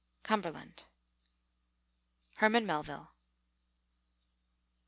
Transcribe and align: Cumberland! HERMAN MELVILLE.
Cumberland! 0.23 0.85
HERMAN 2.37 2.65
MELVILLE. 2.65 3.11